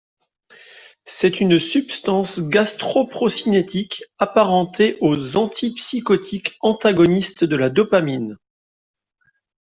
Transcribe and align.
C'est 1.05 1.41
une 1.41 1.59
substance 1.59 2.41
gastroprocinétique 2.49 4.03
apparentée 4.17 4.97
aux 4.99 5.35
antipsychotiques, 5.37 6.57
antagonistes 6.61 7.43
de 7.43 7.55
la 7.55 7.69
dopamine. 7.69 8.39